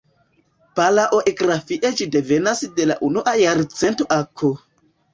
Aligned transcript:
Palaoegrafie 0.79 1.93
ĝi 2.01 2.09
devenas 2.17 2.65
de 2.81 2.91
la 2.95 2.99
unua 3.11 3.39
jarcento 3.45 4.13
a.K. 4.21 4.55